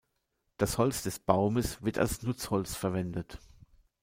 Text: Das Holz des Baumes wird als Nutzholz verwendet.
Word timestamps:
Das 0.57 0.79
Holz 0.79 1.03
des 1.03 1.19
Baumes 1.19 1.83
wird 1.83 1.99
als 1.99 2.23
Nutzholz 2.23 2.73
verwendet. 2.73 3.37